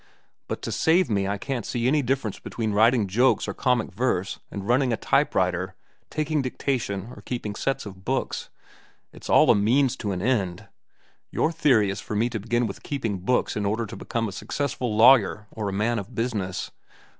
But 0.47 0.63
to 0.63 0.71
save 0.71 1.11
me 1.11 1.27
I 1.27 1.37
can't 1.37 1.63
see 1.63 1.87
any 1.87 2.01
difference 2.01 2.39
between 2.39 2.73
writing 2.73 3.05
jokes 3.05 3.47
or 3.47 3.53
comic 3.53 3.93
verse 3.93 4.39
and 4.49 4.67
running 4.67 4.91
a 4.91 4.97
type 4.97 5.35
writer, 5.35 5.75
taking 6.09 6.41
dictation, 6.41 7.13
or 7.15 7.21
keeping 7.21 7.53
sets 7.53 7.85
of 7.85 8.03
books. 8.03 8.49
It 9.13 9.23
is 9.25 9.29
all 9.29 9.51
a 9.51 9.55
means 9.55 9.95
to 9.97 10.11
an 10.11 10.19
end. 10.23 10.67
Your 11.29 11.51
theory 11.51 11.91
is 11.91 12.01
for 12.01 12.15
me 12.15 12.29
to 12.31 12.39
begin 12.39 12.65
with 12.65 12.81
keeping 12.81 13.19
books 13.19 13.55
in 13.55 13.63
order 13.63 13.85
to 13.85 13.95
become 13.95 14.27
a 14.27 14.31
successful 14.31 14.97
lawyer 14.97 15.45
or 15.51 15.71
man 15.71 15.99
of 15.99 16.15
business. 16.15 16.71